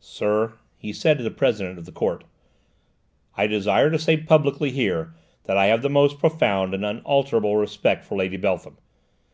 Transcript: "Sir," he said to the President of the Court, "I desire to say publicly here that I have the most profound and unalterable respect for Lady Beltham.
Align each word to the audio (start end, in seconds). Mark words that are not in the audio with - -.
"Sir," 0.00 0.54
he 0.78 0.94
said 0.94 1.18
to 1.18 1.22
the 1.22 1.30
President 1.30 1.78
of 1.78 1.84
the 1.84 1.92
Court, 1.92 2.24
"I 3.36 3.46
desire 3.46 3.90
to 3.90 3.98
say 3.98 4.16
publicly 4.16 4.70
here 4.70 5.12
that 5.44 5.58
I 5.58 5.66
have 5.66 5.82
the 5.82 5.90
most 5.90 6.18
profound 6.18 6.72
and 6.72 6.86
unalterable 6.86 7.54
respect 7.58 8.06
for 8.06 8.16
Lady 8.16 8.38
Beltham. 8.38 8.78